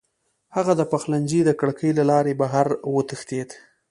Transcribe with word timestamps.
هغه 0.55 0.73
د 0.79 0.81
پخلنځي 0.91 1.41
د 1.45 1.51
کړکۍ 1.59 1.91
له 1.99 2.03
لارې 2.11 2.33
بهر 2.41 2.67
وتښتېد. 2.93 3.49